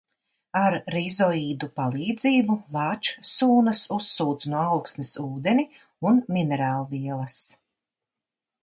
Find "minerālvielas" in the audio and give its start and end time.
6.39-7.39